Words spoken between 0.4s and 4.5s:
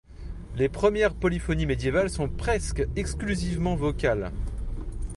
Les premières polyphonies médiévales sont presque exclusivement vocales.